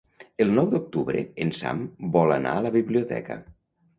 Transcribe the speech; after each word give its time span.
El 0.45 0.53
nou 0.59 0.69
d'octubre 0.69 1.19
en 1.43 1.51
Sam 1.59 1.83
vol 2.17 2.35
anar 2.37 2.57
a 2.57 2.63
la 2.69 2.75
biblioteca. 2.79 3.37